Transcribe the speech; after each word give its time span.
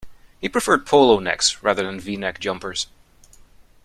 He 0.39 0.49
preferred 0.49 0.87
polo 0.87 1.19
necks 1.19 1.61
rather 1.61 1.83
than 1.85 1.99
V-neck 1.99 2.39
jumpers 2.39 2.87